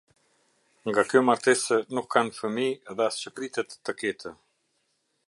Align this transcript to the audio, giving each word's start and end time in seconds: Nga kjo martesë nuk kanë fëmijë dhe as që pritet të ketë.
Nga 0.87 1.03
kjo 1.09 1.21
martesë 1.27 1.77
nuk 1.97 2.09
kanë 2.15 2.35
fëmijë 2.39 2.97
dhe 2.97 3.07
as 3.09 3.21
që 3.25 3.33
pritet 3.37 3.77
të 3.83 3.99
ketë. 4.01 4.37